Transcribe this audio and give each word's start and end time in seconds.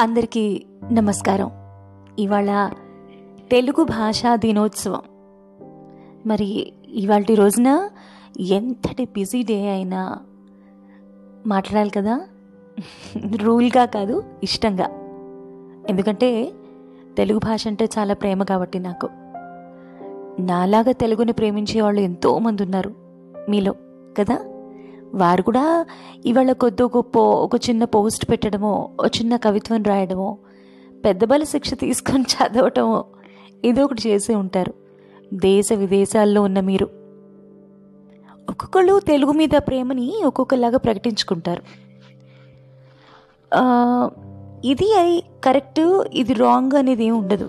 అందరికీ 0.00 0.66
నమస్కారం. 0.92 1.50
ఇవాళ 2.18 2.70
తెలుగు 3.50 3.84
భాషా 3.84 4.36
దినోత్సవం. 4.36 5.00
మరి 6.26 6.72
ఇవాళ 6.88 7.24
రోజున 7.34 7.90
ఎంతటి 8.40 9.04
బిజీ 9.04 9.42
డే 9.42 9.70
అయినా 9.70 10.18
మాట్లాడాలి 11.46 11.90
కదా? 11.90 12.20
రూల్గా 13.36 13.84
కాదు 13.84 14.24
ఇష్టంగా. 14.42 14.84
ఎందుకంటే 15.88 16.52
తెలుగు 17.16 17.38
భాష 17.38 17.66
అంటే 17.66 17.84
చాలా 17.98 18.14
ప్రేమ 18.14 18.42
కాబట్టి 18.42 18.78
నాకు. 18.78 19.08
నాలాగా 20.40 20.92
తెలుగుని 20.92 21.32
ప్రేమించే 21.32 21.80
వాళ్ళు 21.80 22.00
ఎంతోమంది 22.00 22.62
ఉన్నారు. 22.62 22.94
మీలో 23.48 23.74
కదా? 24.18 24.38
వారు 25.14 25.42
కూడా 25.42 25.86
ఇవాళ 26.26 26.52
కొద్ది 26.52 26.82
గొప్ప 26.82 27.18
ఒక 27.18 27.56
చిన్న 27.56 27.84
పోస్ట్ 27.84 28.30
పెట్టడమో 28.30 28.90
ఒక 29.00 29.06
చిన్న 29.06 29.36
కవిత్వం 29.36 29.82
రాయడమో 29.82 30.38
పెద్ద 31.04 31.24
బల 31.24 31.42
శిక్ష 31.42 31.74
తీసుకొని 31.74 32.24
చదవటమో 32.46 33.04
ఏదో 33.64 33.84
ఒకటి 33.84 34.08
చేసి 34.08 34.34
ఉంటారు. 34.34 34.74
దేశ 35.34 35.68
విదేశాల్లో 35.74 36.42
ఉన్న 36.42 36.60
మీరు. 36.60 36.90
ఒక్కొక్కళ్ళు 38.50 39.00
తెలుగు 39.00 39.32
మీద 39.32 39.48
ప్రేమని 39.56 40.22
ఒక్కొక్కలాగా 40.26 40.78
ప్రకటించుకుంటారు. 40.78 41.62
ఇది 44.64 44.94
అయి 44.94 45.22
కరెక్ట్ 45.44 46.04
ఇది 46.12 46.32
రాంగ్ 46.32 46.76
అనేది 46.76 47.04
ఏమి 47.04 47.18
ఉండదు. 47.18 47.48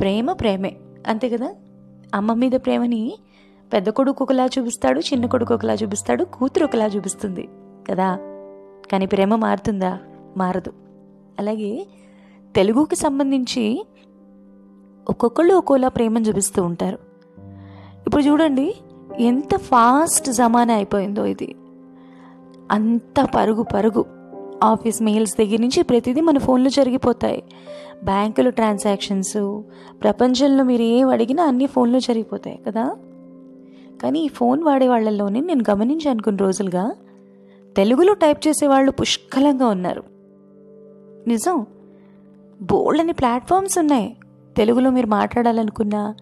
ప్రేమ 0.00 0.32
ప్రేమే. 0.32 0.76
అంతే 1.08 1.28
కదా? 1.28 1.54
అమ్మ 2.14 2.32
మీద 2.32 2.52
ప్రేమని 2.52 3.18
పెద్ద 3.72 3.88
కొడుకు 3.88 4.24
ఒకలా 4.24 4.46
చూపిస్తాడు 4.46 5.00
చిన్న 5.00 5.26
కొడుకు 5.26 5.54
ఒకలా 5.54 5.74
చూపిస్తాడు 5.74 6.24
కూతురు 6.24 6.64
ఒకలా 6.64 6.86
చూపిస్తుంది 6.86 7.48
కదా? 7.90 8.18
కానీ 8.92 9.06
ప్రేమ 9.06 9.34
మారుతుందా? 9.34 9.98
మారదు. 10.36 10.72
అలాగే 11.38 11.86
తెలుగుకి 12.56 12.96
సంబంధించి 12.96 13.86
ఒక్కొక్కళ్ళు 15.08 15.54
ఒక్కోలా 15.54 15.88
ప్రేమను 15.88 16.24
చూపిస్తూ 16.24 16.62
ఉంటారు. 16.62 16.98
ఇప్పుడు 18.06 18.22
చూడండి 18.22 18.74
ఎంత 19.20 19.56
ఫాస్ట్ 19.56 20.32
జమానా 20.32 20.74
అయిపోయిందో 20.74 21.24
ఇది. 21.24 21.54
అంత 22.70 23.28
పరుగు 23.34 23.62
పరుగు. 23.62 24.04
ఆఫీస్ 24.64 25.02
మెయిల్స్ 25.02 25.36
దగ్గర 25.38 25.60
నుంచి 25.60 25.82
ప్రతిదీ 25.82 26.20
మన 26.20 26.38
ఫోన్లో 26.38 26.70
జరిగిపోతాయి. 26.70 27.42
బ్యాంకులు 28.04 28.50
ట్రాన్సాక్షన్స్ 28.50 29.62
ప్రపంచంలో 30.02 30.64
మీరు 30.64 30.82
ఏం 30.82 31.08
అడిగినా 31.08 31.44
అన్ని 31.44 31.66
ఫోన్లో 31.66 32.00
జరిగిపోతాయి 32.00 32.60
కదా? 32.66 32.96
కానీ 34.02 34.20
ఈ 34.20 34.28
ఫోన్ 34.28 34.62
వాడే 34.62 34.88
వాళ్ళల్లోనే 34.88 35.40
నేను 35.40 35.64
గమనించాను 35.70 36.22
కొన్ని 36.22 36.42
రోజులుగా 36.42 36.92
తెలుగులో 37.76 38.14
టైప్ 38.14 38.48
చేసే 38.48 38.66
వాళ్ళు 38.66 38.90
పుష్కలంగా 38.90 39.66
ఉన్నారు. 39.66 40.04
నిజం 41.26 41.66
బోల్డని 42.62 43.12
ప్లాట్ఫామ్స్ 43.12 43.78
ఉన్నాయి. 43.78 44.16
తెలుగులో 44.56 44.90
మీరు 44.90 45.06
మాట్లాడాలనుకున్నా 45.06 46.14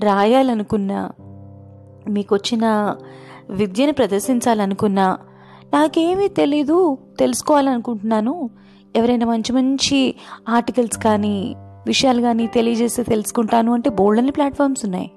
రాయాలనుకున్నా 0.00 1.10
మీకు 2.08 2.34
వచ్చిన 2.34 2.96
విద్యను 3.50 3.92
ప్రదర్శించాలనుకున్నా 3.92 5.18
నాకేమీ 5.72 6.28
తెలీదు 6.28 6.98
తెలుసుకోవాలనుకుంటున్నాను 7.18 8.50
ఎవరైనా 8.96 9.26
మంచి 9.26 9.52
మంచి 9.52 10.14
ఆర్టికల్స్ 10.48 10.98
కానీ 10.98 11.54
విషయాలు 11.86 12.22
కానీ 12.22 12.46
తెలియజేస్తే 12.46 13.02
తెలుసుకుంటాను 13.02 13.72
అంటే 13.72 13.90
బోల్డని 13.90 14.30
ప్లాట్ఫామ్స్ 14.30 14.84
ఉన్నాయి. 14.84 15.10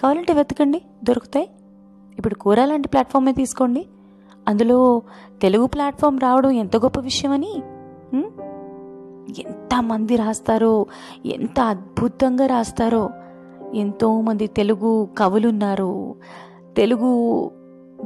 కావాలంటే 0.00 0.32
వెతకండి 0.32 0.82
దొరుకుతాయి. 1.04 1.48
ఇప్పుడు 2.18 2.34
కూర 2.34 2.64
లాంటి 2.64 2.88
ప్లాట్ఫామే 2.88 3.32
తీసుకోండి. 3.32 3.86
అందులో 4.48 5.02
తెలుగు 5.42 5.66
ప్లాట్ఫామ్ 5.66 6.20
రావడం 6.20 6.50
ఎంత 6.50 6.76
గొప్ప 6.76 7.00
విషయం 7.00 7.32
అని 7.32 7.52
ఎంతమంది 9.40 10.16
రాస్తారో 10.16 10.86
ఎంత 11.26 11.60
అద్భుతంగా 11.60 12.46
రాస్తారో 12.46 13.10
ఎంతోమంది 13.74 14.46
తెలుగు 14.46 15.08
కవులున్నారు 15.18 16.14
తెలుగు 16.76 17.10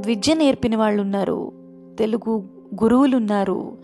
విద్య 0.06 0.34
నేర్పిన 0.34 0.76
వాళ్ళు 0.76 1.02
ఉన్నారు 1.02 1.52
తెలుగు 1.98 2.44
గురువులు 2.82 3.16
ఉన్నారు 3.16 3.78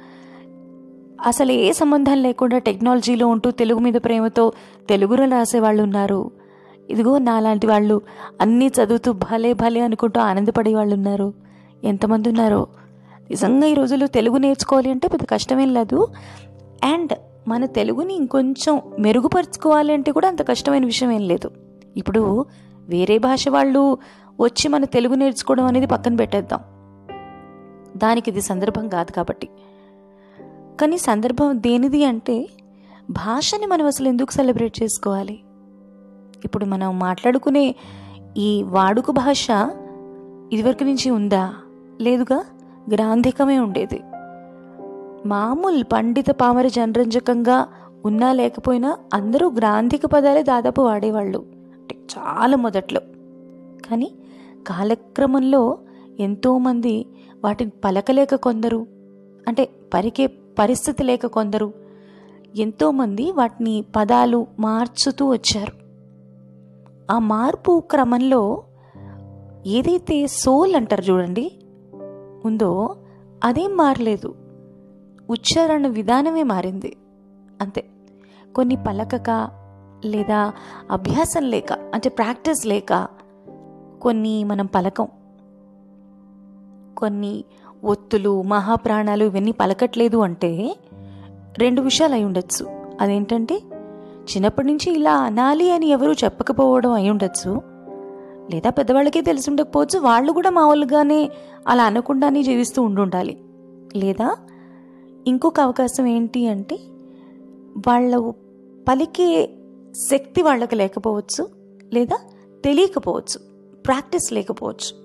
అసలు 1.26 1.52
ఏ 1.52 1.72
సంబంధం 1.72 2.22
లేకుండా 2.22 2.58
టెక్నాలజీలో 2.58 3.26
ఉంటూ 3.26 3.50
తెలుగు 3.50 3.78
మీద 3.78 3.94
ప్రేమతో 3.94 4.52
తెలుగులో 4.88 5.24
రాసే 5.24 5.60
వాళ్ళు 5.60 5.82
ఉన్నారు 5.82 6.30
ఇదిగో 6.90 7.18
నాలాంటి 7.18 7.66
వాళ్ళు 7.66 8.02
అన్నీ 8.40 8.66
చదువుతూ 8.66 9.12
భలే 9.12 9.52
భలే 9.52 9.80
అనుకుంటూ 9.80 10.20
ఆనందపడే 10.20 10.74
వాళ్ళు 10.74 10.94
ఉన్నారు 10.94 11.34
ఎంతమంది 11.84 12.28
ఉన్నారో. 12.28 12.66
నిజంగా 13.30 13.66
ఈ 13.66 13.74
రోజుల్లో 13.74 14.06
తెలుగు 14.06 14.36
నేర్చుకోవాలి 14.36 14.90
అంటే 14.90 15.08
పెద్ద 15.08 15.26
కష్టమేం 15.26 15.74
లేదు. 15.74 16.08
అండ్ 16.84 17.12
మన 17.48 17.66
తెలుగుని 17.66 18.14
ఇంకొంచెం 18.14 18.80
మెరుగుపరుచుకోవాలి 18.98 19.92
అంటే 19.92 20.12
కూడా 20.12 20.28
అంత 20.28 20.48
కష్టమైన 20.48 20.84
విషయం 20.84 21.10
ఏం 21.10 21.28
లేదు. 21.28 21.50
ఇప్పుడు 21.96 22.44
వేరే 22.88 23.18
భాష 23.18 23.48
వాళ్ళు 23.48 23.98
వచ్చి 24.40 24.68
మన 24.68 24.84
తెలుగు 24.84 25.14
నేర్చుకోవడం 25.14 25.64
అనేది 25.64 25.86
పక్కన 25.86 26.16
పెట్టేద్దాం. 26.16 26.60
దానికి 27.96 28.30
ఇది 28.30 28.42
సందర్భం 28.42 28.88
కాదు 28.88 29.12
కాబట్టి. 29.12 29.48
కానీ 30.80 30.98
సందర్భం 30.98 31.62
దేనిది 31.62 32.04
అంటే 32.04 32.48
భాషని 33.10 33.66
మనం 33.66 33.86
అసలు 33.86 34.08
ఎందుకు 34.08 34.32
సెలబ్రేట్ 34.32 34.82
చేసుకోవాలి? 34.82 35.40
ఇప్పుడు 36.44 36.64
మనం 36.64 36.98
మాట్లాడుకునే 36.98 37.74
ఈ 38.36 38.62
వాడుక 38.62 39.10
భాష 39.10 39.48
ఇదివరకు 40.52 40.84
నుంచి 40.84 41.10
ఉందా? 41.10 41.54
లేదుగా? 42.00 42.44
గ్రాంధికమే 42.92 43.58
ఉండేది. 43.58 44.00
మామూలు 45.28 45.84
పండిత 45.84 46.30
పామర 46.30 46.66
జనరంజకంగా 46.68 47.66
ఉన్నా 48.04 48.32
లేకపోయినా 48.32 48.98
అందరూ 49.14 49.50
గ్రాంధిక 49.50 50.06
పదాలే 50.06 50.42
దాదాపు 50.42 50.82
వాడేవాళ్ళు. 50.82 51.38
అంటే 51.52 51.96
చాలా 52.18 52.56
మొదట్లో. 52.56 53.00
కానీ 53.90 54.12
కాలక్రమంలో 54.66 55.78
ఎంతోమంది 56.20 57.06
వాటిని 57.44 57.70
పలకలేక 57.84 58.34
కొందరు 58.34 58.86
అంటే 59.48 59.68
పరికే 59.94 60.26
పరిస్థితి 60.58 61.04
లేక 61.04 61.26
కొందరు 61.26 61.72
ఎంతోమంది 62.56 63.32
వాటిని 63.32 63.84
పదాలు 63.96 64.46
మార్చుతూ 64.58 65.32
వచ్చారు. 65.32 65.72
ఆ 67.12 67.18
మార్పు 67.18 67.82
క్రమంలో 67.90 68.64
ఏదైతే 69.66 70.26
సోల్ 70.26 70.74
అంటారు 70.74 71.02
చూడండి 71.02 71.52
ఉందో 72.44 72.96
అదేం 73.44 73.76
మారలేదు. 73.76 74.34
ఉచ్చారణ 75.30 75.86
విధానమే 75.86 76.42
మారింది. 76.42 76.96
అంతే. 77.60 77.86
కొన్ని 78.56 78.76
పలకక 78.76 79.50
లేదా 80.04 80.52
అభ్యాసం 80.90 81.42
లేక 81.42 81.72
అంటే 81.72 82.08
ప్రాక్టీస్ 82.08 82.66
లేక 82.66 83.08
కొన్ని 84.02 84.44
మనం 84.44 84.66
పలకం. 84.66 85.08
కొన్ని 86.96 87.44
ఒత్తులు 87.84 88.42
మహాప్రాణాలు 88.42 89.24
ఇవన్నీ 89.24 89.52
పలకట్లేదు 89.52 90.16
అంటే 90.16 90.76
రెండు 91.58 91.82
విషయాలు 91.82 92.14
అయి 92.14 92.24
ఉండొచ్చు. 92.24 92.66
అదేంటంటే 93.00 93.62
చిన్నప్పటి 94.22 94.66
నుంచి 94.66 94.92
ఇలా 94.92 95.14
అనాలి 95.14 95.70
అని 95.70 95.86
ఎవరూ 95.86 96.12
చెప్పకపోవడం 96.12 96.90
అయి 96.90 97.10
ఉండొచ్చు. 97.10 97.62
లేదా 98.50 98.70
పెద్దవాళ్ళకే 98.70 99.20
తెలిసి 99.20 99.50
ఉండకపోవచ్చు 99.50 99.98
వాళ్ళు 99.98 100.32
కూడా 100.32 100.50
మామూలుగానే 100.50 101.30
అలా 101.68 101.84
అనకుండానే 101.84 102.42
జీవిస్తూ 102.42 102.82
ఉండుండాలి. 102.82 103.40
లేదా 103.96 104.36
ఇంకొక 105.26 105.60
అవకాశం 105.60 106.06
ఏంటి 106.06 106.46
అంటే 106.46 106.78
వాళ్ళ 107.88 108.32
పలికే 108.88 109.50
శక్తి 109.94 110.42
వాళ్ళకి 110.42 110.76
లేకపోవచ్చు 110.76 111.48
లేదా 111.92 112.18
తెలియకపోవచ్చు 112.64 113.40
ప్రాక్టీస్ 113.86 114.32
లేకపోవచ్చు. 114.32 115.04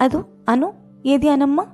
అదు 0.00 0.24
అను 0.48 0.72
ఏది 1.06 1.28
అనమ్మా? 1.28 1.66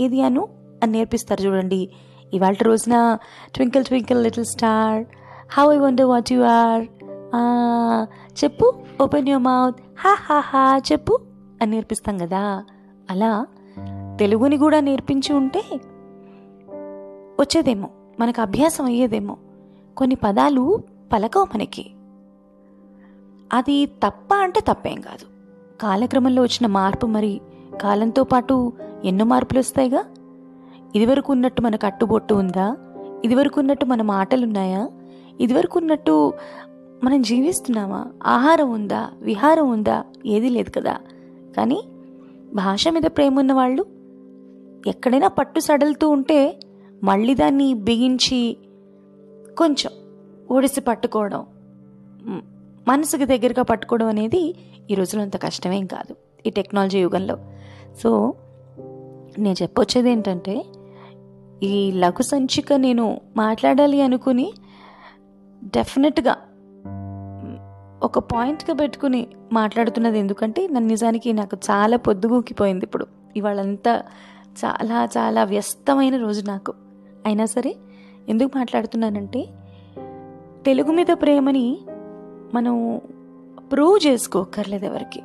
ఇది 0.00 0.22
అను 0.22 0.48
అని 0.82 0.92
నేర్పిస్తారు 0.92 1.42
చూడండి. 1.42 1.90
ఇవాళ 2.34 2.54
రోజున 2.62 3.18
twinkle 3.54 3.84
twinkle 3.84 4.22
little 4.22 4.44
star 4.44 5.04
how 5.52 5.72
I 5.72 5.78
wonder 5.78 6.06
what 6.06 6.32
you 6.32 6.42
are 6.42 6.82
చెప్పు 8.44 8.66
ఓపెన్ 9.02 9.28
యువర్ 9.28 9.42
మౌత్ 9.42 9.76
హా 9.98 10.16
హా 10.20 10.38
హా 10.40 10.80
చెప్పు 10.92 11.18
అని 11.62 11.70
నేర్పిస్తాం 11.70 12.18
కదా. 12.18 12.64
అలా 13.10 13.46
తెలుగుని 14.18 14.56
కూడా 14.58 14.80
నేర్పించి 14.80 15.32
ఉంటే 15.34 15.62
వచ్చేదేమో 17.40 17.88
మనకు 18.20 18.40
అభ్యాసం 18.40 18.84
అయ్యేదేమో. 18.84 19.36
కొన్ని 19.96 20.16
పదాలు 20.24 20.64
పలకవు 21.12 21.46
మనకి. 21.54 21.84
అది 23.52 23.86
తప్ప 23.86 24.34
అంటే 24.34 24.60
తప్పేం 24.60 25.00
కాదు. 25.00 25.26
కాలక్రమంలో 25.82 26.42
వచ్చిన 26.42 26.66
మార్పు 26.66 27.06
మరి 27.06 27.40
కాలంతో 27.82 28.24
పాటు 28.24 28.72
ఎన్నో 29.04 29.24
మార్పులు 29.24 29.58
వస్తాయిగా? 29.58 30.04
ఇదివరకు 30.94 31.32
ఉన్నట్టు 31.32 31.62
మన 31.62 31.76
కట్టుబొట్టు 31.76 32.34
ఉందా? 32.34 32.76
ఇదివరకు 33.24 33.60
ఉన్నట్టు 33.60 33.84
మన 33.84 34.02
మాటలు 34.02 34.46
ఉన్నాయా 34.46 34.88
ఇదివరకు 35.40 35.78
ఉన్నట్టు 35.78 36.32
మనం 37.04 37.22
జీవిస్తున్నామా? 37.22 38.06
ఆహారం 38.26 38.70
ఉందా? 38.70 39.10
విహారం 39.20 39.70
ఉందా? 39.70 40.04
ఏది 40.26 40.48
లేదు 40.48 40.70
కదా. 40.70 40.96
కానీ 41.56 41.82
భాష 42.54 42.88
మీద 42.88 43.02
ప్రేమ 43.02 43.38
ఉన్న 43.38 43.52
వాళ్ళు 43.52 43.86
ఎక్కడైనా 44.86 45.28
పట్టు 45.28 45.60
సడలుతూ 45.60 46.08
ఉంటే 46.08 46.60
మళ్ళీ 47.04 47.34
దాన్ని 47.34 47.74
బిగించి 47.74 48.56
కొంచెం 49.58 49.92
ఒడిసి 50.50 50.80
పట్టుకోవడం 50.80 51.46
మనసుకు 52.88 53.24
దగ్గరగా 53.24 53.62
పట్టుకోవడం 53.62 54.06
అనేది 54.06 54.54
ఈ 54.90 54.94
రోజులో 54.94 55.22
అంత 55.22 55.42
కష్టమేం 55.42 55.86
కాదు 55.86 56.16
ఈ 56.46 56.50
టెక్నాలజీ 56.50 56.98
యుగంలో. 56.98 57.38
సో 58.02 58.34
నేను 59.38 59.62
చెప్పొచ్చేది 59.62 60.10
ఏంటంటే 60.10 60.64
ఈ 61.62 61.92
లఘు 61.92 62.22
సంచిక 62.22 62.72
నేను 62.72 63.20
మాట్లాడాలి 63.36 64.02
అనుకుని 64.02 64.52
డెఫినెట్గా 65.64 66.36
ఒక 68.02 68.18
పాయింట్గా 68.18 68.74
పెట్టుకుని 68.74 69.26
మాట్లాడుతున్నది 69.52 70.18
ఎందుకంటే 70.18 70.66
నన్ను 70.66 70.88
నిజానికి 70.88 71.32
నాకు 71.32 71.56
చాలా 71.56 71.96
పొద్దుగూకిపోయింది 71.96 72.84
ఇప్పుడు. 72.84 73.06
ఇవాళంతా 73.36 74.02
చాలా 74.64 75.08
చాలా 75.18 75.44
వ్యస్తమైన 75.44 76.16
రోజు 76.16 76.46
నాకు. 76.46 76.74
అయినా 77.26 77.44
సరే 77.44 77.76
ఎందుకు 78.28 78.58
మాట్లాడుతున్నానంటే 78.58 79.46
తెలుగు 80.66 80.92
మీద 80.92 81.06
ప్రేమని 81.12 81.78
మనం 82.54 83.00
ప్రూవ్ 83.72 84.06
చేసుకోకర్లేదు 84.06 84.84
ఎవరికి. 84.84 85.20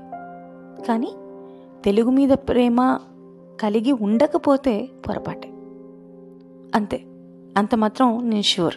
కానీ 0.88 1.13
తెలుగు 1.84 2.10
మీద 2.10 2.30
ప్రేమ 2.30 3.00
కలిగి 3.62 3.92
ఉండకపోతే 3.92 4.90
పొరపాటే. 5.07 5.50
అంతే. 6.75 7.06
అంత 7.57 7.75
మాత్రం 7.75 8.30
నేను 8.30 8.42
షూర్ 8.42 8.75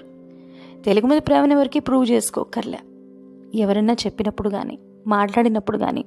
తెలుగు 0.85 1.07
మీద 1.07 1.21
ప్రేమను 1.27 1.53
ఎవరికి 1.53 1.81
ప్రూవ్ 1.81 2.11
చేసుకోకర్లే 2.11 2.79
ఎవరైనా 3.55 3.93
చెప్పినప్పుడు 3.93 4.49
కానీ 4.49 4.79
మాట్లాడినప్పుడు 5.07 5.79
కానీ 5.79 6.05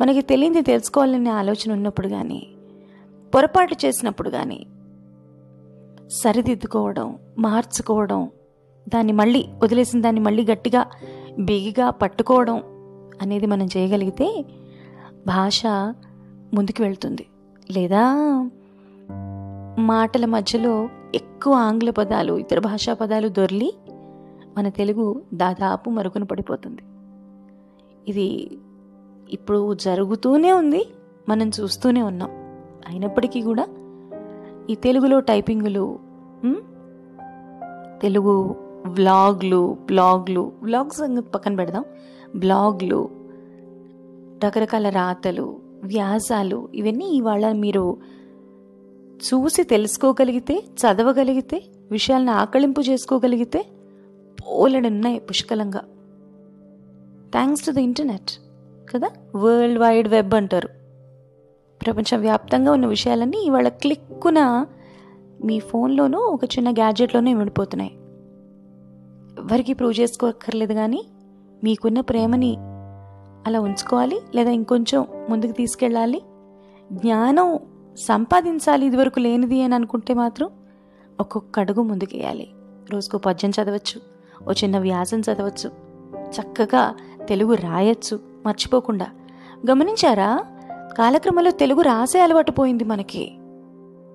మనకి 0.00 0.22
తెలియంది 0.22 0.62
తెలుసుకోవాలనే 0.62 1.30
ఆలోచన 1.30 1.72
ఉన్నప్పుడు 1.72 2.08
కానీ 2.08 2.56
పొరపాటు 3.34 3.76
చేసినప్పుడు 3.86 4.30
కానీ 4.30 4.66
సరిదిద్దుకోవడం 6.10 7.18
మార్చుకోవడం 7.38 8.30
దాన్ని 8.88 9.12
మళ్ళీ 9.12 9.44
వదిలేసిన 9.62 10.00
దాన్ని 10.00 10.20
మళ్ళీ 10.20 10.44
గట్టిగా 10.44 10.86
బిగిగా 11.38 11.90
పట్టుకోవడం 11.90 12.62
అనేది 13.22 13.46
మనం 13.46 13.68
చేయగలిగితే 13.76 14.44
భాష 15.26 15.66
ముందుకు 16.54 16.82
వెళ్తుంది. 16.82 17.26
లేదా 17.70 18.02
మాటల 19.78 20.24
మధ్యలో 20.24 20.88
ఎక్కువ 21.14 21.54
ఆంగ్ల 21.54 21.90
పదాలు 21.90 22.32
ఇతర 22.32 22.58
భాషా 22.58 22.94
పదాలు 22.94 23.28
దొర్లి 23.28 23.74
మన 24.58 24.68
తెలుగు 24.68 25.22
దాదాపు 25.34 25.90
మరుగున 25.90 26.22
పడిపోతుంది. 26.22 26.82
ఇది 28.08 28.58
ఇప్పుడు 29.30 29.74
జరుగుతూనే 29.74 30.52
ఉంది 30.52 30.86
మనం 31.28 31.50
చూస్తూనే 31.60 32.02
ఉన్నాం. 32.02 32.30
అయినప్పటికీ 32.88 33.42
కూడా 33.42 33.66
ఈ 34.70 34.74
తెలుగులో 34.74 35.20
టైపింగులు 35.20 35.98
తెలుగు 38.02 38.56
వ్లాగ్లు 38.86 39.76
బ్లాగ్లు 39.86 40.52
వ్లాగ్స్ 40.62 41.34
పక్కన 41.34 41.54
పెడదాం. 41.54 41.84
బ్లాగ్లు 42.36 43.08
రకరకాల 44.44 44.88
రాతలు 44.88 45.65
వ్యాసాలు 45.86 46.68
ఇవన్నీ 46.74 47.04
ఇవాళ 47.04 47.52
మీరు 47.52 47.96
చూసి 49.16 49.62
తెలుసుకోగలిగితే 49.62 50.62
చదవగలిగితే 50.80 51.62
విషయాలను 51.90 52.32
ఆకళింపు 52.32 52.80
చేసుకోగలిగితే 52.80 53.66
పోలెడు 54.38 54.86
ఉన్నాయి 54.86 55.18
పుష్కలంగా. 55.18 55.80
థ్యాంక్స్ 57.32 57.66
టు 57.66 57.70
ద 57.70 57.78
ఇంటర్నెట్ 57.78 58.30
కదా? 58.94 59.10
వరల్డ్ 59.36 59.78
వైడ్ 59.78 60.08
వెబ్ 60.08 60.34
అంటారు. 60.34 60.68
ప్రపంచవ్యాప్తంగా 61.82 62.72
ఉన్న 62.72 62.86
విషయాలన్నీ 62.86 63.38
ఇవాళ 63.46 63.68
క్లిక్కున 63.68 64.66
మీ 65.44 65.58
ఫోన్లోనూ 65.60 66.18
ఒక 66.18 66.44
చిన్న 66.44 66.70
గ్యాడ్జెట్లోనే 66.70 67.34
విడిపోతున్నాయి. 67.34 67.90
ఎవరికి 69.38 69.72
ప్రూవ్ 69.72 70.00
చేసుకోక్కర్లేదు 70.00 70.74
కానీ 70.74 71.04
మీకున్న 71.64 72.00
ప్రేమని 72.00 72.56
అలా 73.46 73.60
ఉంచుకోవాలి 73.60 74.20
లేదా 74.34 74.50
ఇంకొంచెం 74.50 75.06
ముందుకు 75.30 75.52
తీసుకెళ్ళాలి. 75.52 76.22
జ్ఞానం 76.92 77.58
సంపాదించాలి 77.96 78.86
ఇదివరకు 78.86 79.20
లేనిది 79.20 79.62
అని 79.62 79.74
అనుకుంటే 79.74 80.14
మాత్రం 80.14 80.50
ఒక్కొక్క 81.20 81.60
అడుగు 81.60 81.82
ముందుకేయాలి. 81.82 82.48
రోజుకు 82.90 83.18
పద్యం 83.18 83.50
చదవచ్చు 83.50 84.00
ఓ 84.48 84.52
చిన్న 84.52 84.78
వ్యాసం 84.78 85.20
చదవచ్చు 85.20 85.70
చక్కగా 86.16 86.94
తెలుగు 87.28 87.54
రాయచ్చు 87.54 88.20
మర్చిపోకుండా. 88.46 89.06
గమనించారా? 89.70 90.44
కాలక్రమంలో 90.98 91.50
తెలుగు 91.50 91.80
రాసే 91.80 92.20
అలవాటు 92.20 92.50
పోయింది 92.50 92.84
మనకి. 92.84 93.22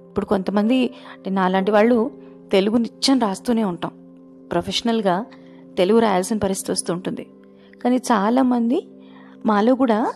ఇప్పుడు 0.07 0.25
కొంతమంది 0.25 0.87
అంటే 0.87 1.29
నాలాంటి 1.29 1.71
వాళ్ళు 1.71 2.11
తెలుగు 2.51 2.77
నిత్యం 2.77 3.19
రాస్తూనే 3.19 3.63
ఉంటాం. 3.63 3.91
ప్రొఫెషనల్గా 4.51 5.25
తెలుగు 5.77 5.99
రాయాల్సిన 5.99 6.37
పరిస్థితి 6.37 6.71
వస్తుంటుంది 6.71 7.27
కానీ 7.83 7.95
చాలామంది 7.95 8.87
మాలో 9.45 9.75
కూడా 9.75 10.13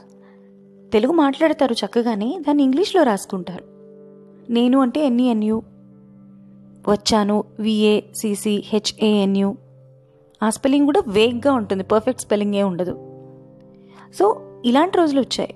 తెలుగు 0.94 1.12
మాట్లాడతారు 1.12 1.74
చక్కగానే 1.74 2.40
దాన్ని 2.48 2.64
ఇంగ్లీష్లో 2.64 3.04
రాసుకుంటారు. 3.04 3.64
నేను 4.50 4.82
అంటే 4.82 5.06
ఎన్ఈఎన్యు 5.06 5.62
వచ్చాను 6.88 7.44
విఏ 7.60 8.02
సిసి 8.16 8.64
హెచ్ఏఎన్యు. 8.66 9.56
ఆ 10.44 10.50
స్పెల్లింగ్ 10.50 10.86
కూడా 10.86 11.04
వేగ్గా 11.08 11.54
ఉంటుంది 11.54 11.84
పర్ఫెక్ట్ 11.84 12.22
స్పెల్లింగ్ 12.22 12.56
ఏ 12.56 12.64
ఉండదు. 12.64 12.92
సో 14.20 14.42
ఇలాంటి 14.66 14.98
రోజులు 14.98 15.22
వచ్చాయి. 15.22 15.56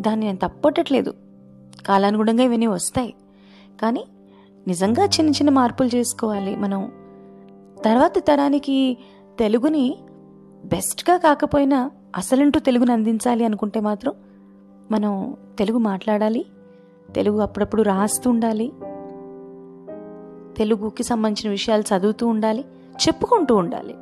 దాన్ని 0.00 0.26
నేను 0.26 0.38
తప్పట్టట్లేదు. 0.38 1.14
కాలానుగుణంగా 1.86 2.44
ఇవన్నీ 2.44 2.66
వస్తాయి. 2.66 3.14
కానీ 3.82 4.04
నిజంగా 4.66 5.04
చిన్న 5.04 5.30
చిన్న 5.30 5.50
మార్పులు 5.50 5.96
చేసుకోవాలి 5.96 6.56
మనం. 6.56 6.92
తర్వాత 7.84 8.18
తరానికి 8.18 8.98
తెలుగుని 9.38 9.98
బెస్ట్గా 10.64 11.16
కాకపోయినా 11.16 11.90
అసలంటూ 12.16 12.60
తెలుగును 12.60 12.92
అందించాలి 12.92 13.44
అనుకుంటే 13.44 13.80
మాత్రం 13.80 14.12
మనం 14.90 15.36
తెలుగు 15.58 15.78
మాట్లాడాలి 15.78 16.46
తెలుగు 17.14 17.40
అప్పుడప్పుడు 17.40 17.82
రాస్తూ 17.82 18.30
ఉండాలి 18.30 18.72
తెలుగుకి 20.56 21.02
సంబంధించిన 21.02 21.50
విషయాలు 21.50 21.82
చదువుతూ 21.82 22.26
ఉండాలి 22.26 22.64
చెప్పుకుంటూ 23.06 23.56
ఉండాలి. 23.56 23.94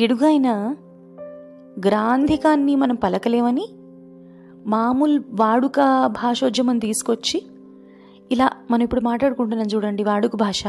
గిడుగైన 0.00 0.76
గ్రాంధికాన్ని 1.86 2.76
మనం 2.76 2.94
పలకలేమని 2.94 3.68
మామూలు 4.66 5.22
వాడుక 5.30 6.06
భాషోద్యమం 6.06 6.78
తీసుకొచ్చి 6.78 7.42
ఇలా 8.32 8.50
మనం 8.70 8.82
ఇప్పుడు 8.82 9.00
మాట్లాడుకుంటున్నాం 9.00 9.66
చూడండి 9.74 10.04
వాడుక 10.04 10.36
భాష. 10.36 10.64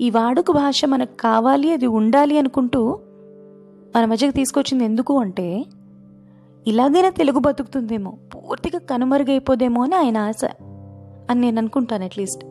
ఈ 0.00 0.10
వాడుక 0.10 0.50
భాష 0.50 0.84
మనకు 0.84 1.16
కావాలి 1.16 1.72
అది 1.72 1.86
ఉండాలి 1.86 2.38
అనుకుంటూ 2.38 2.98
మన 3.96 4.04
మధ్యకి 4.04 4.32
తీసుకొచ్చింది 4.32 4.84
ఎందుకు 4.84 5.18
అంటే 5.18 5.64
ఇలాగైనా 6.66 7.08
తెలుగు 7.08 7.38
బతుకుతుందేమో 7.38 8.10
పూర్తిగా 8.10 8.78
కనుమరుగైపోదేమో 8.78 9.82
అని 9.82 9.94
ఆయన 9.94 10.18
ఆశ 10.18 10.44
అని 11.30 11.40
నేను 11.40 11.58
అనుకుంటాను 11.58 12.04
అట్లీస్ట్ 12.04 12.44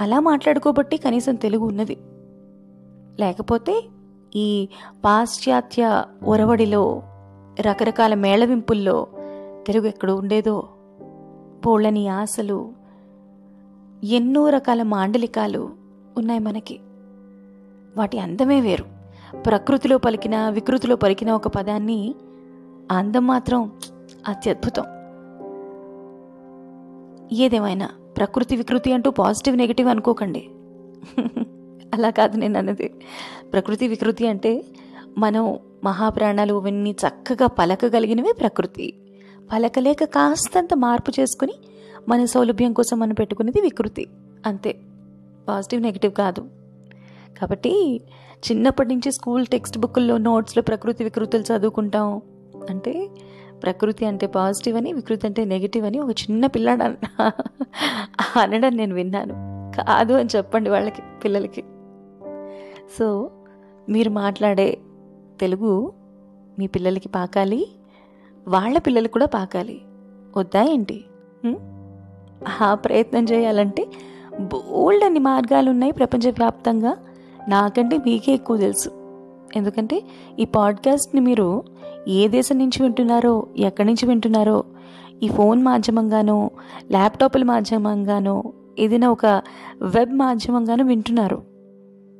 అలా 0.00 0.20
మాట్లాడుకోబట్టి 0.20 0.96
కనీసం 0.96 1.34
తెలుగు 1.34 1.64
ఉన్నది. 1.64 1.96
లేకపోతే 3.20 3.84
ఈ 4.36 4.68
పాశ్చాత్య 5.04 6.04
ఒరవడిలో 6.24 7.02
రకరకాల 7.60 8.14
మేళవింపుల్లో 8.14 9.06
తెలుగు 9.66 9.86
ఎక్కడ 9.86 10.10
ఉండేదో 10.10 10.68
పోళ్ళని 11.66 12.08
ఆశలు 12.08 12.72
ఎన్నో 14.04 14.48
రకాల 14.48 14.82
మాండలికాలు 14.82 15.70
ఉన్నాయి 16.16 16.40
మనకి. 16.40 16.80
వాటి 17.96 18.18
అందమే 18.18 18.60
వేరు. 18.60 18.93
ప్రకృతిలో 19.42 19.98
పలికిన 19.98 20.48
వికృతిలో 20.48 20.96
పలికిన 20.96 21.30
ఒక 21.30 21.48
పదాన్ని 21.48 22.14
అందం 22.90 23.26
మాత్రం 23.26 23.72
అత్యద్భుతం. 24.28 24.84
ఏదేమైనా 27.32 27.88
ప్రకృతి 28.16 28.56
వికృతి 28.56 28.92
అంటూ 28.92 29.10
పాజిటివ్ 29.10 29.56
నెగిటివ్ 29.56 29.88
అనుకోకండి. 29.88 30.50
అలా 31.94 32.10
కాదు 32.10 32.36
నేను 32.36 32.58
అన్నది. 32.58 32.94
ప్రకృతి 33.52 33.88
వికృతి 33.88 34.28
అంటే 34.28 34.64
మనం 35.18 35.58
మహాప్రాణాలు 35.84 36.54
ఇవన్నీ 36.54 36.90
చక్కగా 36.90 37.46
పలకగలిగినవే 37.46 38.32
ప్రకృతి. 38.32 38.94
పలకలేక 39.52 40.04
కాస్తంత 40.04 40.68
మార్పు 40.74 41.12
చేసుకుని 41.20 41.52
మన 42.08 42.24
సౌలభ్యం 42.24 42.72
కోసం 42.72 42.98
మనం 42.98 43.14
పెట్టుకునేది 43.14 43.60
వికృతి. 43.60 44.06
అంతే. 44.46 44.76
పాజిటివ్ 45.48 45.82
నెగిటివ్ 45.82 46.12
కాదు. 46.12 46.63
కాబట్టి 47.38 48.00
చిన్నప్పటి 48.50 48.88
నుంచి 48.88 49.12
స్కూల్ 49.12 49.46
టెక్స్ట్ 49.46 49.78
బుక్ల్లో 49.78 50.18
నోట్స్లో 50.18 50.62
ప్రకృతి 50.62 51.04
వికృతులు 51.04 51.42
చదువుకుంటాం. 51.42 52.20
అంటే 52.70 53.10
ప్రకృతి 53.62 54.04
అంటే 54.04 54.26
పాజిటివ్ 54.26 54.76
అని 54.76 54.92
వికృతి 54.92 55.26
అంటే 55.26 55.44
నెగిటివ్ 55.44 55.86
అని 55.86 55.98
ఒక 55.98 56.10
చిన్న 56.10 56.46
పిల్లాడు 56.46 56.82
అన్న- 56.82 57.30
అనడం 58.40 58.76
నేను 58.76 58.94
విన్నాను. 58.94 59.32
కాదు 59.76 60.12
అని 60.12 60.28
చెప్పండి 60.36 60.70
వాళ్ళకి 60.70 61.02
పిల్లలకి. 61.24 61.64
సో 62.98 63.30
మీరు 63.88 64.10
మాట్లాడే 64.10 64.78
తెలుగు 65.40 65.92
మీ 66.58 66.66
పిల్లలకి 66.66 67.08
పాకాలి 67.08 67.68
వాళ్ళ 68.48 68.78
పిల్లలు 68.78 69.08
కూడా 69.08 69.26
పాకాలి. 69.26 69.80
వద్దా 70.36 70.62
ఏంటి? 70.62 71.04
ఆ 72.60 72.74
ప్రయత్నం 72.74 73.24
చేయాలంటే 73.24 73.86
బోల్డ్ 74.40 75.04
అన్ని 75.04 75.18
మార్గాలు 75.18 75.70
ఉన్నాయి 75.70 75.92
ప్రపంచవ్యాప్తంగా. 75.92 76.96
నాకంటే 77.48 77.98
మీకే 77.98 78.32
ఎక్కువ 78.32 78.56
తెలుసు. 78.56 78.90
ఎందుకంటే 79.56 80.02
ఈ 80.38 80.44
పాడ్కాస్ట్ని 80.44 81.20
మీరు 81.20 81.62
ఏ 82.08 82.28
దేశం 82.28 82.58
నుంచి 82.58 82.82
వింటున్నారో 82.82 83.46
ఎక్కడి 83.56 83.88
నుంచి 83.88 84.06
వింటున్నారో 84.06 84.64
ఈ 85.22 85.28
ఫోన్ 85.28 85.62
మాధ్యమంగానో 85.62 86.50
ల్యాప్టాప్ల 86.90 87.42
మాధ్యమంగానో 87.42 88.42
ఏదైనా 88.78 89.10
ఒక 89.10 89.26
వెబ్ 89.82 90.12
మాధ్యమంగానో 90.12 90.84
వింటున్నారు. 90.84 91.42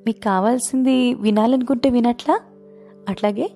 మీకు 0.06 0.20
కావాల్సింది 0.20 1.14
వినాలనుకుంటే 1.14 1.90
వినట్లా? 1.90 2.40
అట్లాగే 3.08 3.50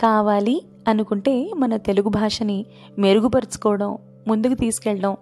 కావాలి 0.00 0.62
అనుకుంటే 0.88 1.50
మన 1.56 1.76
తెలుగు 1.76 2.08
భాషని 2.08 2.66
మెరుగుపరుచుకోవడం 2.98 3.98
ముందుకు 4.28 4.54
తీసుకెళ్ళడం 4.54 5.16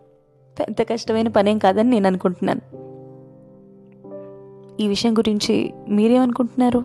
పెద్ద 0.58 0.82
కష్టమైన 0.82 1.28
పనేం 1.28 1.58
కాదని 1.58 1.90
నేను 1.90 2.06
అనుకుంటున్నాను. 2.06 2.85
ఈ 4.80 4.88
విషయం 4.88 5.14
గురించి 5.14 5.74
మీరేమనుకుంటున్నారు? 5.88 6.84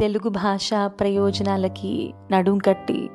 తెలుగు 0.00 0.28
భాష 0.28 0.70
ప్రయోజనాలకి 0.74 2.14
నడుం 2.30 2.58
కట్టి 2.58 3.10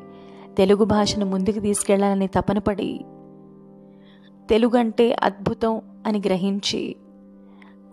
తెలుగు 0.57 0.83
భాషను 0.85 1.25
ముందుకు 1.25 1.59
తీసుకెళ్ళాలని 1.59 2.27
తపన 2.27 2.59
పడి 2.59 2.99
తెలుగు 4.49 4.77
అంటే 4.77 5.17
అద్భుతం 5.23 5.81
అని 6.05 6.19
గ్రహించి 6.25 6.95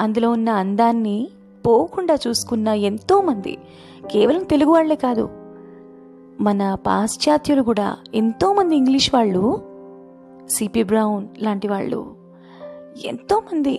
అందులో 0.00 0.30
ఉన్న 0.30 0.50
అందాన్ని 0.50 1.28
పోకుండా 1.66 2.14
చూసుకున్న 2.14 2.68
ఎంతోమంది 2.68 3.58
కేవలం 4.10 4.42
తెలుగు 4.42 4.72
వాళ్ళే 4.72 4.96
కాదు 4.96 5.24
మన 6.40 6.74
పాశ్చాత్యులు 6.86 7.62
కూడా 7.62 7.96
ఎంతోమంది 8.14 8.76
ఇంగ్లీష్ 8.76 9.14
వాళ్ళు 9.14 9.42
సిపి 10.50 10.82
బ్రౌన్ 10.82 11.28
లాంటి 11.38 11.68
వాళ్ళు 11.68 12.00
ఎంతోమంది 12.96 13.76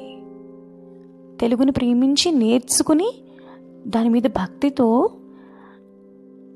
తెలుగును 1.39 1.71
ప్రేమించి 1.71 2.31
నేర్చుకుని 2.31 3.13
దాని 3.87 4.09
మీద 4.09 4.21
భక్తితో 4.21 5.09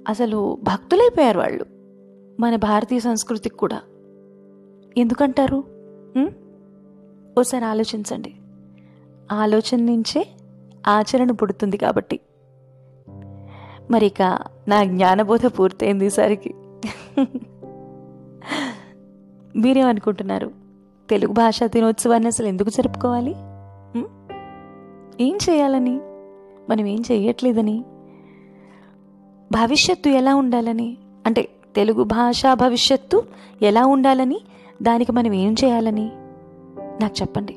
అసలు 0.08 0.58
భక్తులైపోయారు 0.63 1.39
వాళ్ళు 1.39 1.66
మన 2.39 2.56
భారతీయ 2.56 3.00
సంస్కృతికి 3.00 3.58
కూడా. 3.58 3.82
ఎందుకంటారు? 4.98 5.63
ఓసారి 7.39 7.66
ఆలోచించండి. 7.66 8.34
ఆలోచన 9.32 9.75
నుంచే 9.75 10.28
ఆచరణ 10.88 11.32
పుడుతుంది 11.32 11.78
కాబట్టి. 11.78 12.20
మరి 13.92 14.06
ఇక 14.06 14.39
నా 14.68 14.84
జ్ఞానబోధ 14.84 15.46
పూర్తయింది 15.46 16.06
ఈసారికి. 16.06 16.54
మీరేమనుకుంటున్నారు? 19.56 20.59
తెలుగు 21.10 21.32
భాషా 21.32 21.66
దినోత్సవాన్ని 21.66 22.28
అసలు 22.28 22.48
ఎందుకు 22.48 22.70
జరుపుకోవాలి? 22.70 23.32
ఏం 25.24 25.38
చేయాలని? 25.50 26.00
మనం 26.70 26.86
ఏం 26.86 27.04
చేయట్లేదని? 27.12 27.84
భవిష్యత్తు 29.51 30.10
ఎలా 30.10 30.36
ఉండాలని? 30.36 30.98
అంటే 31.25 31.50
తెలుగు 31.75 32.04
భాషా 32.04 32.54
భవిష్యత్తు 32.54 33.24
ఎలా 33.62 33.86
ఉండాలని? 33.86 34.42
దానికి 34.82 35.12
మనం 35.12 35.34
ఏం 35.34 35.56
చేయాలని? 35.63 36.12
నాకు 37.01 37.22
చెప్పండి. 37.22 37.56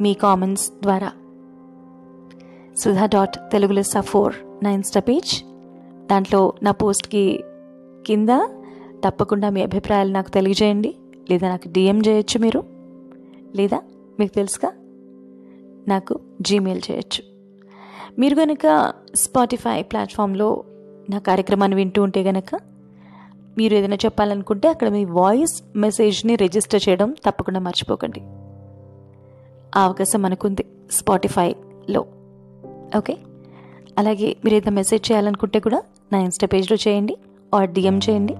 మీ 0.00 0.14
కామెంట్స్ 0.14 0.70
ద్వారా. 0.82 1.12
సుధా 2.76 3.06
డాట్ 3.06 3.36
తెలుగు 3.52 3.72
లెస్సా 3.72 4.00
ఫోర్ 4.00 4.34
నా 4.62 4.70
ఇన్స్టా 4.70 5.00
పేజ్. 5.00 5.44
దాంట్లో 6.06 6.52
నా 6.62 6.70
పోస్ట్కి 6.70 7.44
కింద 8.06 8.28
తప్పకుండా 9.04 9.48
మీ 9.48 9.62
అభిప్రాయాలు 9.62 10.12
నాకు 10.12 10.30
తెలియజేయండి. 10.30 10.94
లేదా 11.30 11.48
నాకు 11.48 11.68
డిఎం 11.68 12.02
చేయొచ్చు 12.08 12.40
మీరు. 12.40 12.71
లేదా 13.56 13.80
మీకు 14.20 14.34
తెలుసుగా? 14.34 14.72
నాకు 15.88 16.20
జీమెయిల్ 16.40 16.82
చేయొచ్చు. 16.90 17.22
మీరు 18.18 18.34
కనుక 18.34 18.92
స్పాటిఫై 19.14 19.82
ప్లాట్ఫామ్లో 19.82 20.64
నా 21.10 21.18
కార్యక్రమాన్ని 21.18 21.76
వింటూ 21.76 22.02
ఉంటే 22.02 22.22
గనక 22.22 22.54
మీరు 23.58 23.74
ఏదైనా 23.74 23.96
చెప్పాలనుకుంటే 23.96 24.68
అక్కడ 24.68 24.88
మీ 24.88 25.04
వాయిస్ 25.04 25.62
మెసేజ్ని 25.76 26.36
రిజిస్టర్ 26.36 26.88
చేయడం 26.88 27.14
తప్పకుండా 27.26 27.60
మర్చిపోకండి. 27.60 28.20
ఆ 29.78 29.84
అవకాశం 29.84 30.22
మనకుంది 30.22 30.64
స్పాటిఫైలో 30.90 32.04
ఓకే 32.96 33.16
అలాగే 33.98 34.36
మీరు 34.44 34.56
ఏదైనా 34.56 34.74
మెసేజ్ 34.74 35.12
చేయాలనుకుంటే 35.12 35.60
కూడా 35.60 35.82
నా 36.12 36.18
ఇన్స్టా 36.18 36.46
పేజ్లో 36.46 36.78
చేయండి 36.88 37.16
ఆర్ 37.54 37.70
డిఎం 37.70 37.98
చేయండి. 37.98 38.36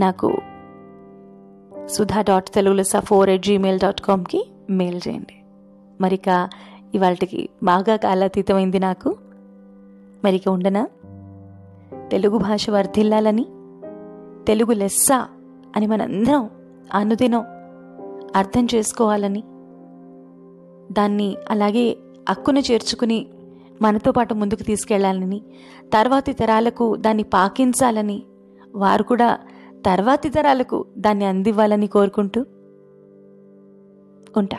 నాకు 0.00 0.38
సుధా 1.90 2.20
డాట్ 2.20 2.50
తెలుగులో 2.50 3.00
ఫోర్ 3.00 3.30
ఎట్ 3.30 3.42
జీమెయిల్ 3.42 3.80
డాట్ 3.80 4.00
కామ్కి 4.00 4.50
మెయిల్ 4.70 5.00
చేయండి. 5.08 5.34
మరిక 6.00 6.48
ఇవాళకి 6.94 7.48
బాగా 7.62 7.96
కాలాతీతమైంది 7.96 8.78
నాకు. 8.78 9.16
మరిక 10.24 10.48
ఉండనా? 10.48 10.88
తెలుగు 12.12 12.38
భాష 12.38 12.70
వర్ధిల్లాలని 12.70 13.44
తెలుగు 14.46 14.72
లెస్స 14.72 15.08
అని 15.76 15.86
మనందరం 15.86 16.50
అనుదినం 16.94 17.44
అర్థం 18.36 18.66
చేసుకోవాలని 18.74 19.40
దాన్ని 20.92 21.36
అలాగే 21.50 21.96
అక్కున 22.28 22.58
చేర్చుకుని 22.58 23.26
మనతో 23.82 24.12
పాటు 24.12 24.34
ముందుకు 24.34 24.62
తీసుకెళ్ళాలని 24.62 25.42
తర్వాతి 25.92 26.32
తరాలకు 26.32 26.96
దాన్ని 26.96 27.22
పాకించాలని 27.22 28.22
వారు 28.74 29.02
కూడా 29.02 29.38
తర్వాతి 29.86 30.30
తరాలకు 30.30 30.86
దాన్ని 30.98 31.24
అందివ్వాలని 31.24 31.86
కోరుకుంటూ 31.86 32.40
ఉంటా. 34.36 34.58